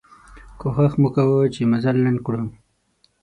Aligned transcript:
کوښښ 0.59 0.93
مو 1.01 1.09
کوه 1.15 1.39
چې 1.53 1.61
مزل 1.71 1.95
لنډ 2.05 2.19
کړو. 2.25 2.41